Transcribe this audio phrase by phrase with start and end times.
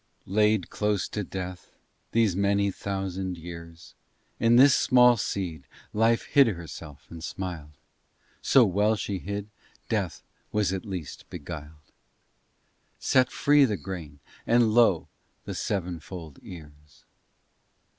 [0.25, 1.69] LAID close to Death,
[2.11, 3.93] these many thousand years,
[4.39, 7.73] In this small seed Life hid herself and smiled;
[8.41, 9.47] So well she hid,
[9.89, 11.91] Death was at least beguiled,
[12.97, 14.17] Set free the grain
[14.47, 15.07] and lo!
[15.45, 17.05] the sevenfold ears!